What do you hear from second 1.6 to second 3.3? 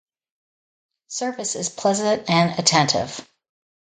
pleasant and attentive.